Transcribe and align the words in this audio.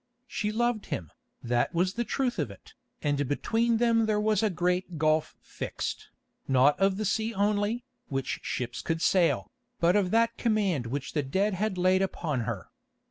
She 0.25 0.51
loved 0.51 0.87
him, 0.87 1.11
that 1.43 1.75
was 1.75 1.93
the 1.93 2.03
truth 2.03 2.39
of 2.39 2.49
it, 2.49 2.73
and 3.03 3.27
between 3.27 3.77
them 3.77 4.07
there 4.07 4.19
was 4.19 4.41
a 4.41 4.49
great 4.49 4.97
gulf 4.97 5.35
fixed, 5.43 6.09
not 6.47 6.79
of 6.79 6.97
the 6.97 7.05
sea 7.05 7.35
only, 7.35 7.83
which 8.07 8.39
ships 8.41 8.81
could 8.81 9.03
sail, 9.03 9.51
but 9.79 9.95
of 9.95 10.09
that 10.09 10.37
command 10.37 10.87
which 10.87 11.13
the 11.13 11.21
dead 11.21 11.53
had 11.53 11.77
laid 11.77 12.01
upon 12.01 12.39
her. 12.49 12.71